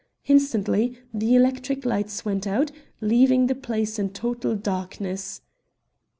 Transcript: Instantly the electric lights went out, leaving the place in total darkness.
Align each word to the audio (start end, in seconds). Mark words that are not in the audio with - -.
Instantly 0.25 0.97
the 1.13 1.35
electric 1.35 1.85
lights 1.85 2.25
went 2.25 2.47
out, 2.47 2.71
leaving 3.01 3.45
the 3.45 3.53
place 3.53 3.99
in 3.99 4.09
total 4.09 4.55
darkness. 4.55 5.41